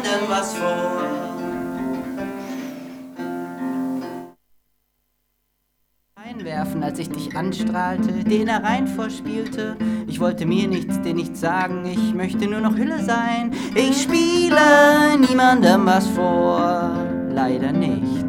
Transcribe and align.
niemandem 0.00 0.28
was 0.28 0.54
vor. 0.54 1.02
Einwerfen, 6.16 6.82
als 6.82 6.98
ich 6.98 7.10
dich 7.10 7.36
anstrahlte, 7.36 8.24
den 8.24 8.48
herein 8.48 8.86
vorspielte. 8.86 9.76
Ich 10.06 10.20
wollte 10.20 10.46
mir 10.46 10.68
nichts, 10.68 11.00
dir 11.02 11.14
nichts 11.14 11.40
sagen, 11.40 11.84
ich 11.86 12.14
möchte 12.14 12.46
nur 12.46 12.60
noch 12.60 12.76
Hülle 12.76 13.02
sein. 13.02 13.52
Ich 13.74 14.02
spiele 14.02 15.18
niemandem 15.18 15.86
was 15.86 16.06
vor, 16.08 16.92
leider 17.30 17.72
nicht. 17.72 18.28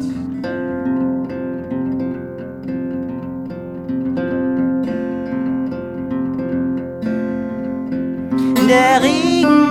Der 8.68 9.02
Regen 9.02 9.61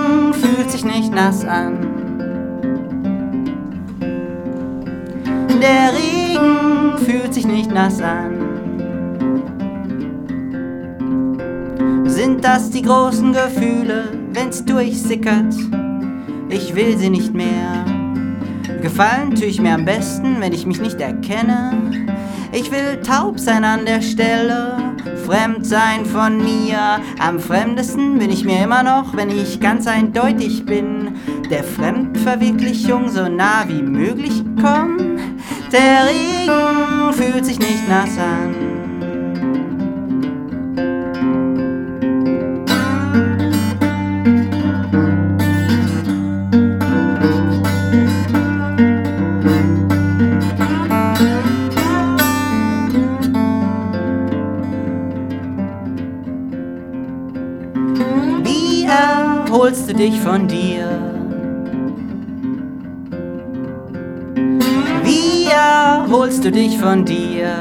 fühlt 0.42 0.70
sich 0.70 0.84
nicht 0.84 1.14
nass 1.14 1.44
an. 1.44 1.78
Der 5.62 5.92
Regen 5.92 6.98
fühlt 6.98 7.32
sich 7.32 7.46
nicht 7.46 7.70
nass 7.70 8.00
an. 8.02 8.32
Sind 12.06 12.44
das 12.44 12.70
die 12.70 12.82
großen 12.82 13.32
Gefühle, 13.32 14.04
wenn's 14.32 14.64
durchsickert? 14.64 15.54
Ich 16.48 16.74
will 16.74 16.98
sie 16.98 17.10
nicht 17.10 17.32
mehr. 17.32 17.84
Gefallen 18.82 19.34
tue 19.34 19.46
ich 19.46 19.60
mir 19.60 19.74
am 19.74 19.84
besten, 19.84 20.40
wenn 20.40 20.52
ich 20.52 20.66
mich 20.66 20.80
nicht 20.80 21.00
erkenne. 21.00 21.72
Ich 22.52 22.70
will 22.72 23.00
taub 23.02 23.38
sein 23.38 23.64
an 23.64 23.86
der 23.86 24.02
Stelle, 24.02 24.81
fremd 25.26 25.66
sein 25.66 26.04
von 26.04 26.38
mir. 26.38 27.00
Am 27.18 27.38
fremdesten 27.38 28.18
bin 28.18 28.30
ich 28.30 28.44
mir 28.44 28.64
immer 28.64 28.82
noch, 28.82 29.16
wenn 29.16 29.30
ich 29.30 29.60
ganz 29.60 29.86
eindeutig 29.86 30.66
bin. 30.66 31.16
Der 31.50 31.64
Fremdverwirklichung 31.64 33.08
so 33.08 33.28
nah 33.28 33.64
wie 33.68 33.82
möglich 33.82 34.42
kommen. 34.60 35.18
Der 35.72 36.06
Regen 36.06 37.12
fühlt 37.12 37.46
sich 37.46 37.58
nicht 37.58 37.88
nass 37.88 38.18
an. 38.18 38.91
Erholst 59.52 59.86
du 59.86 59.92
dich 59.92 60.18
von 60.18 60.48
dir? 60.48 60.88
Wie 65.04 65.44
erholst 65.44 66.42
du 66.42 66.50
dich 66.50 66.78
von 66.78 67.04
dir? 67.04 67.54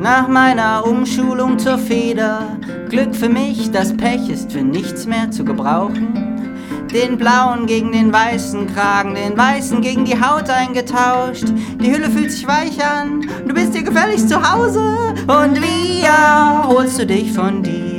Nach 0.00 0.28
meiner 0.28 0.86
Umschulung 0.86 1.58
zur 1.58 1.78
Feder, 1.78 2.42
Glück 2.88 3.12
für 3.16 3.28
mich, 3.28 3.72
das 3.72 3.96
Pech 3.96 4.28
ist 4.28 4.52
für 4.52 4.62
nichts 4.62 5.04
mehr 5.04 5.32
zu 5.32 5.44
gebrauchen. 5.44 6.54
Den 6.94 7.18
blauen 7.18 7.66
gegen 7.66 7.90
den 7.90 8.12
weißen 8.12 8.72
Kragen, 8.72 9.16
den 9.16 9.36
weißen 9.36 9.80
gegen 9.80 10.04
die 10.04 10.20
Haut 10.20 10.48
eingetauscht. 10.48 11.48
Die 11.82 11.92
Hülle 11.92 12.08
fühlt 12.08 12.30
sich 12.30 12.46
weich 12.46 12.78
an, 12.84 13.22
du 13.48 13.52
bist 13.52 13.74
hier 13.74 13.82
gefälligst 13.82 14.28
zu 14.28 14.40
Hause. 14.40 14.80
Und 15.26 15.60
wie 15.60 16.02
erholst 16.02 17.00
du 17.00 17.04
dich 17.04 17.32
von 17.32 17.64
dir? 17.64 17.95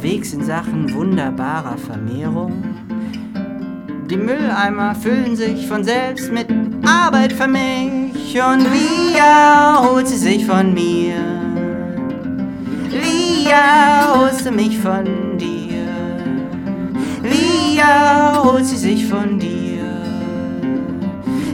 Unterwegs 0.00 0.32
in 0.32 0.42
Sachen 0.42 0.94
wunderbarer 0.94 1.76
Vermehrung. 1.76 2.64
Die 4.08 4.16
Mülleimer 4.16 4.94
füllen 4.94 5.36
sich 5.36 5.66
von 5.66 5.84
selbst 5.84 6.32
mit 6.32 6.46
Arbeit 6.86 7.34
für 7.34 7.46
mich. 7.46 8.40
Und 8.40 8.64
wie 8.72 9.18
erholt 9.18 10.08
sie 10.08 10.16
sich 10.16 10.46
von 10.46 10.72
mir? 10.72 11.16
Wie 12.88 13.46
erholst 13.50 14.46
du 14.46 14.52
mich 14.52 14.78
von 14.78 15.36
dir? 15.36 15.84
Wie 17.22 17.76
erholt 17.76 18.64
sie 18.64 18.78
sich 18.78 19.06
von 19.06 19.38
dir? 19.38 19.84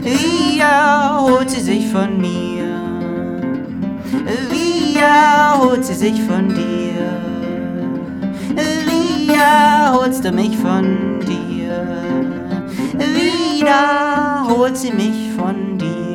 Wie 0.03 0.59
erholt 0.59 1.49
sie 1.49 1.59
sich 1.59 1.85
von 1.87 2.21
mir? 2.21 2.63
Wie 4.49 4.97
erholt 4.97 5.83
sie 5.83 5.95
sich 5.95 6.21
von 6.21 6.47
dir? 6.47 6.86
Erholst 10.07 10.23
du 10.23 10.31
mich 10.31 10.55
von 10.57 11.19
dir? 11.19 11.85
Wieder 12.97 14.47
holt 14.47 14.77
sie 14.77 14.91
mich 14.91 15.33
von 15.33 15.77
dir. 15.77 16.06